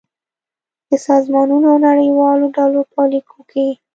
[0.89, 3.67] د سازمانونو او نړیوالو ډلو په ليکو کې